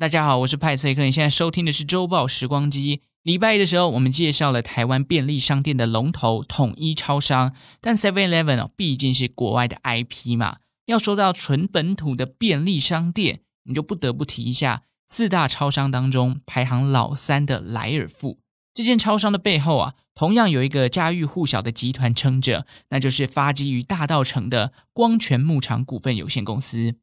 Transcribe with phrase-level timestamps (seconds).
[0.00, 1.04] 大家好，我是派翠克。
[1.04, 3.02] 你现在收听的是周报时光机。
[3.22, 10.60] 礼拜一的时候，我们介绍了台湾便利商店的龙头统一超商，但 Seven Eleven 哦，毕竟是国外的 IP 嘛。
[10.86, 18.38] 要说到纯本土的便利商店，你就不得不提一下四大超商当中排行老三的莱尔富。
[18.72, 26.94] 这件超商的背后啊，同样有一个家喻户晓的集团撑着，那就是发迹于大道城的光泉牧场股份有限公司。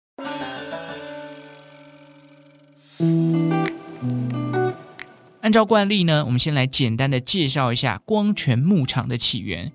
[5.42, 9.72] 按照惯例呢，我们先来简单的介绍一下光泉牧场的起源。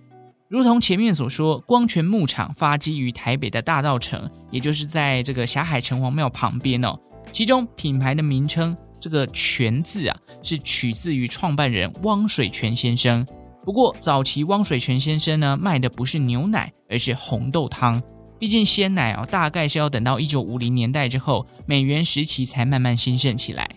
[0.49, 6.99] 如同前面所说，光泉牧场发迹于台北的大稻埕，也就是在这个霞海城隍庙旁边哦。
[7.31, 13.27] 其中品牌的名称这个“泉”字啊，是取自于创办人汪水泉先生。
[13.65, 18.03] 不过早期汪水泉先生呢，卖的不是牛奶，而是红豆汤。
[18.43, 23.71] 毕竟鲜奶哦，大概是要等到一九五零年代之后，美元时期才慢慢兴盛起来。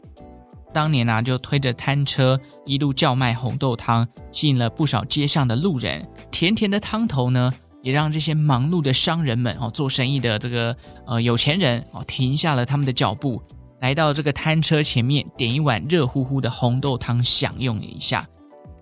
[0.73, 6.09] 当年啊，就推着摊车一路叫卖红豆汤，吸引了不少街上的路人。
[6.31, 13.39] 甜甜的汤头呢，也让这些忙碌的商人们哦，做生意的这个呃有钱人哦，停下了他们的脚步，
[13.81, 18.27] 来到这个摊车前面，点一碗热乎乎的红豆汤享用一下。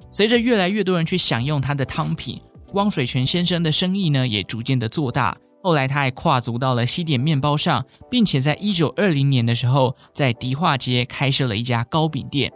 [0.09, 2.40] 随着越来越多人去享用他的汤品，
[2.72, 5.38] 汪水泉先生的生意呢，也逐渐的做大。
[5.64, 12.52] 后来，他还跨足到了西点面包上，并且在一九二零年的时候，在迪化街开设了一家糕饼店。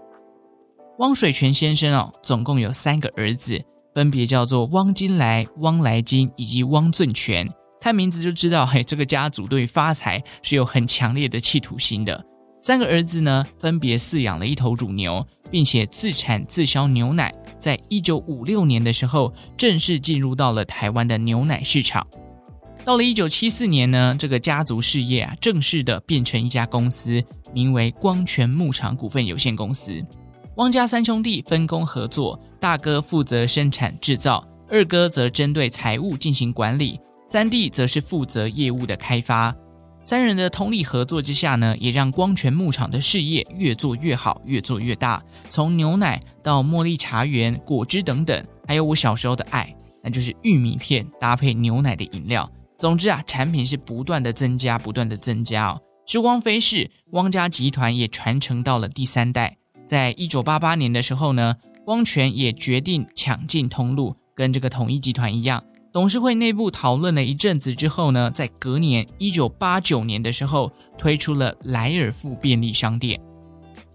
[1.00, 3.64] 汪水泉先生哦，总共有三个儿子，
[3.96, 7.50] 分别叫做汪金来、汪来金以及汪俊全。
[7.80, 12.22] 看名字就知道，嘿，这个家族对发财是有很强烈的企图心的。
[12.60, 17.34] 三个儿子呢，分别饲养了一头乳牛，并且自产自销牛奶。
[17.58, 22.06] 在一九五六年的时候，正式进入到了台湾的牛奶市场。
[22.88, 27.22] 到了一九七四年呢，这个家族事业啊，正式的变成一家公司，
[27.54, 30.02] 名为光泉牧场股份有限公司。
[30.56, 39.54] 汪家三兄弟分工合作，大哥负责生产制造，二哥则针对财务进行管理，三弟则是负责业务的开发。
[40.00, 45.22] 三人的通力合作之下呢，也让光泉牧场的事业越做越好，越做越大。
[45.50, 52.50] 从牛奶到茉莉茶园、果汁等等，还有我小时候的爱，那就是玉米片搭配牛奶的饮料。
[52.78, 55.82] 总之啊，产品是不断的增加，不断的增加哦。
[56.06, 59.58] 时光飞逝，汪家集团也传承到了第三代。
[59.86, 61.56] 在一九八八年的时候呢，
[61.88, 65.64] 汪泉也决定抢进通路，跟这个统一集团一样。
[65.92, 73.20] 董事会内部讨论了一阵子之后呢，在隔年一九八九年的时候，推出了莱尔富便利商店。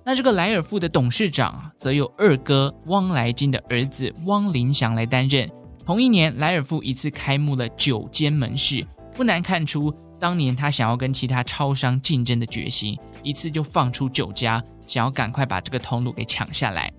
[0.04, 5.49] 那这个莱尔富的董事长啊，则由二哥汪来金的儿子汪林祥来担任。
[5.84, 12.97] 同一年，莱尔富一次开幕了九间门市，不难看出当年他想要跟其他超商竞争的决心。
[13.25, 16.93] 一次就放出九家，想要赶快把这个通路给抢下来。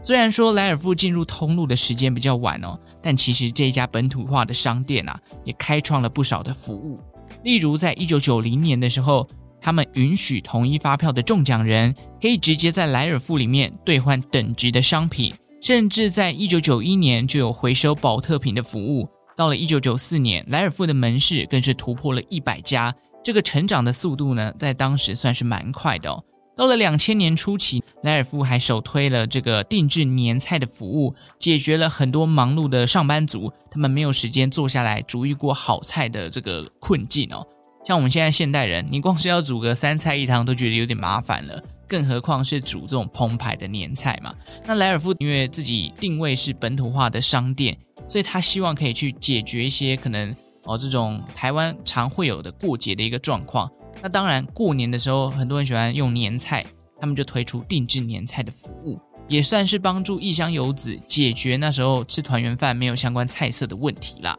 [0.00, 7.00] 虽然说莱尔富进入通路的时间比较晚哦，但其实这一家本土化的商店啊，也开创了不少的服务。
[7.42, 9.28] 例如，在一九九零年的时候，
[9.60, 11.92] 他们允许统一发票的中奖人
[12.22, 15.34] 可以直接在莱尔富里面兑换等值的商品。
[15.60, 19.08] 甚至在一九九一年就有回收宝特瓶的服务。
[19.36, 22.94] 到了一九九四年，莱尔富的门市更是突破了一百家。
[23.24, 26.22] 这个成长的速度呢，在当时算是蛮快的哦。
[26.56, 37.46] 到了两千年初期，莱尔富还首推了这个定制年菜的服务，解决了很多忙碌的上班族他们没有时间坐下来煮一锅好菜的这个困境哦。
[37.84, 41.62] 像我们现在现代人，你光是要煮个三菜一汤都觉得有点麻烦了。
[41.88, 44.34] 更何况是煮这种澎湃的年菜嘛？
[44.66, 47.76] 那莱尔夫因为自己定位是本土化的商店，
[48.06, 50.32] 所以他希望可以去解决一些可能
[50.64, 53.68] 哦这种台湾常会有的过节的一个状况。
[54.02, 56.64] 那当然过年的时候很多人喜欢用年菜，
[57.00, 64.36] 他们就推出定制年菜的服务，也算是帮助异乡游子解决那时候吃团圆饭没有相关菜色的问题啦。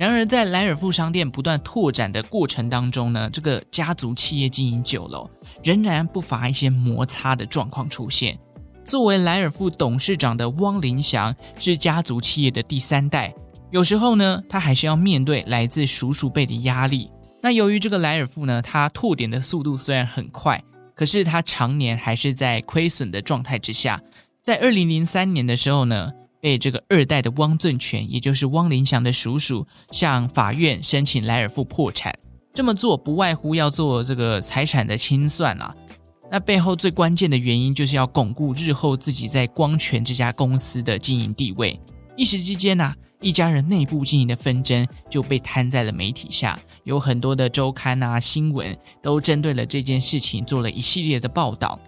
[0.00, 5.30] 然而，在莱尔富商店不断拓展的过程当中呢，这个家族企业经营久了，
[5.62, 8.38] 仍然不乏一些摩擦的状况出现。
[8.86, 13.34] 作为莱尔富董事长的汪林祥是家族企业的第三代，
[13.70, 17.10] 有时候呢，他还是要面对来自叔叔辈的压力。
[17.42, 20.64] 那由于这个莱尔富呢，他拓点的速度虽然很快，
[20.94, 24.00] 可是他常年还是在亏损的状态之下。
[24.40, 26.10] 在二零零三年的时候呢，
[26.40, 32.12] 被这个二代的汪正全，也就是汪林祥的叔叔，向法院申请莱尔富破产。
[32.52, 35.74] 这么做不外乎要做这个财产的清算啊。
[36.30, 41.78] 那背后最关键的原因，就是要巩固日后自己在光泉这家公司的经营地位。
[42.16, 51.78] 一时之间呐、啊，一家人内部经营的纷争就被摊在了媒体下，有很多的周刊啊、新闻都针对了这件事情做了一系列的报道。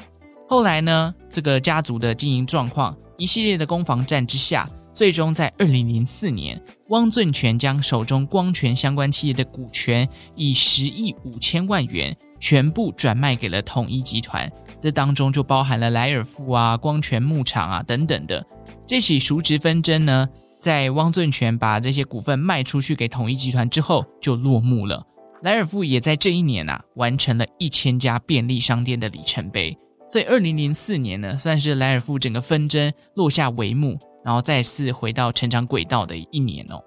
[0.48, 10.06] 后来呢，这个家族的经营状况，一系列的攻防战之下，最终在二零零四年，汪俊权将手中光泉相关企业的股权
[10.36, 14.50] 以十亿五千万元全部转卖给了统一集团，
[14.82, 18.44] 这当中就包含了莱尔富啊、光泉牧场啊等等的。
[18.86, 20.28] 这起赎职纷争呢，
[20.60, 25.02] 在汪俊权把这些股份卖出去给统一集团之后就落幕了。
[25.42, 29.76] 莱尔富也在这一年啊，完成了一千家便利商店的里程碑。
[30.12, 36.78] 所以，二零零四年呢，算是莱尔富整个纷争落下帷幕，然后再次回到成长轨道的一年哦。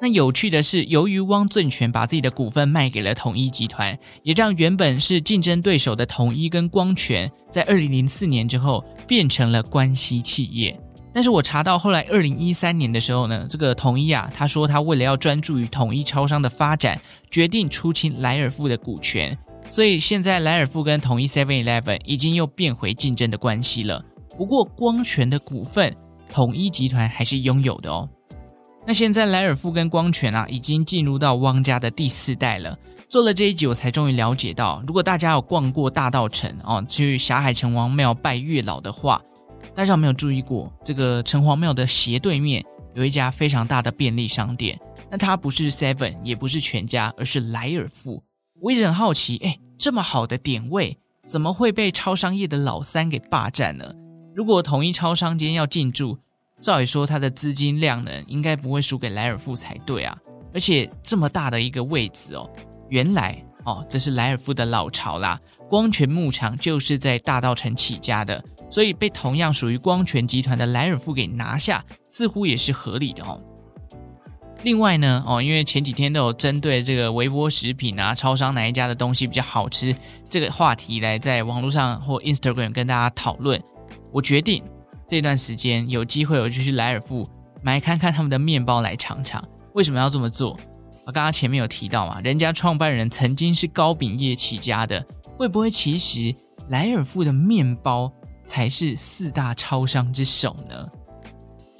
[0.00, 10.76] 那有趣的是，由于汪俊权把自己的股份卖给了统一集团，也让原本是竞争对手的统一跟光权，在二零零四年之后变成了关系企业。
[11.14, 17.00] 但是我查到后来二零一三年的时候呢，这个统一啊，他说他为了要专注于统一超商的发展，
[17.30, 19.38] 决定出清莱尔富的股权。
[19.68, 24.04] 所以现在莱尔富跟统一 Seven Eleven 已经又变回竞争的关系了。
[24.36, 25.94] 不过光泉的股份，
[26.30, 28.08] 统一集团还是拥有的哦。
[28.86, 32.76] 那现在莱尔富跟光泉啊，已经进入到汪家的第四代了。
[33.08, 39.22] 做了这一集，我才终于了解到，如果大家有逛过大稻埕哦，去霞海城隍庙拜月老的话，
[39.74, 42.64] 大家有没有注意过，这个城隍庙的斜对面
[42.94, 44.78] 有一家非常大的便利商店？
[45.10, 48.22] 那它不是 Seven，也不是全家，而是莱尔富。
[48.62, 53.92] 我一直很好奇，哎，这么好的点位，怎么会被超商业的老三给霸占呢？
[54.36, 56.16] 如果统一超商今天要进驻，
[56.60, 60.16] 照理说它的资金量呢，应该不会输给莱尔富才对啊。
[60.54, 62.48] 而且这么大的一个位置哦，
[62.88, 65.40] 原来哦，这是莱尔富的老巢啦。
[65.68, 73.42] 光泉牧场就是在大道城起家的，所以被同样属于光泉集团的莱尔富给拿下，似乎也是合理的哦。
[74.62, 79.94] 另外呢，哦，因为前几天都有针对这个微波食品啊，超商哪一家的东西比较好吃
[80.28, 83.60] 这个话题来在网络上或 Instagram 跟大家讨论，
[84.12, 84.62] 我决定
[85.08, 87.28] 这段时间有机会我就去莱尔富
[87.60, 89.42] 买看看他们的面包来尝尝。
[89.74, 90.56] 为什么要这么做？
[91.04, 95.04] 我刚刚前面有提到嘛，人家创办人曾经是糕饼业起家的，
[95.36, 96.32] 会不会其实
[96.68, 98.12] 莱尔富的面包
[98.44, 100.86] 才是四大超商之首呢？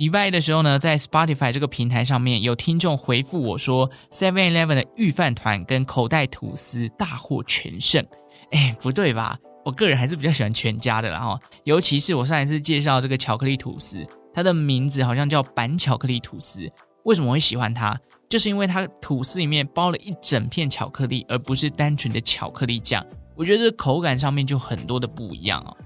[0.02, 8.04] 意外的时候呢，在 Spotify 这个平台上面有听众回复我说，Seven Eleven 的御饭团跟口袋吐司大获全胜。
[8.50, 9.38] 哎，不对吧？
[9.64, 14.04] 我个人还是比较喜欢全家的啦哈，尤其是我上一次介绍这个巧克力吐司，
[14.34, 16.69] 它的名字好像叫板巧克力吐司。
[17.05, 17.96] 为什么会喜欢它？
[18.28, 23.06] 就是因为它吐司里面包了一整片巧克力，而不是单纯的巧克力酱。
[23.37, 25.76] 我觉得这口感上面就很多的不一样哦。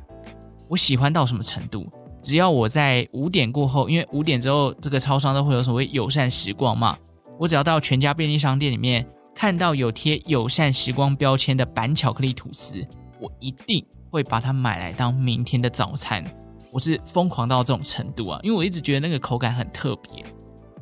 [0.69, 1.87] 我喜欢到什么程度？
[2.27, 6.99] 只要我在五点过后，因为五点之后这个超商都会有所谓友善时光嘛，
[7.39, 12.85] 我只要到全家便利商店里面看到有贴友善时光标签的板巧克力吐司，
[13.21, 16.25] 我一定会把它买来当明天的早餐。
[16.73, 20.25] 我是疯狂到这种程度啊，因为我一直觉得那个口感很特别。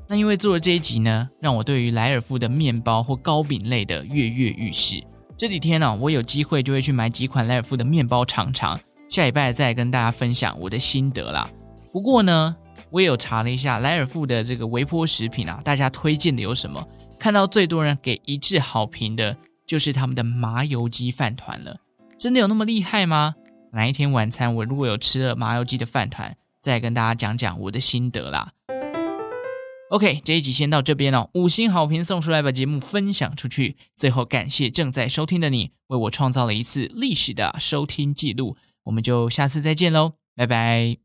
[0.09, 5.05] 那因为做了这一集呢，让我对于莱尔富的面包或糕饼类的跃跃欲试。
[5.37, 8.81] 这几天呢、我有机会就会去买几款莱尔富的面包尝尝。
[9.15, 11.49] 下礼拜再跟大家分享我的心得啦。
[11.93, 12.57] 不过呢，
[12.91, 16.85] 我也有查了一下莱尔富的这个微波食品啊，大家推荐的有什么？
[17.17, 19.37] 看到最多人给一致好评的，
[19.69, 21.77] 就是他们的麻油鸡饭团了。
[22.19, 23.37] 真的有那么厉害吗？
[23.71, 28.51] 哪一天晚餐我如果有吃了麻油鸡的饭团，再跟大家讲讲我的心得啦。
[29.91, 33.77] OK，这一集先到这边哦，五星好评送出来，把节目分享出去。
[33.95, 38.57] 最后感谢正在收听的你，为我创造了一次历史的收听记录。
[38.85, 40.97] 我们就下次再见喽，拜拜。